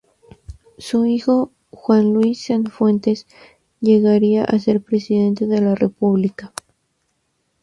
Su 0.79 1.05
hijo 1.05 1.51
Juan 1.69 2.11
Luis 2.11 2.45
Sanfuentes 2.47 3.27
llegaría 3.81 4.43
a 4.45 4.57
ser 4.57 4.81
presidente 4.81 5.45
de 5.45 5.61
la 5.61 5.75
República. 5.75 6.51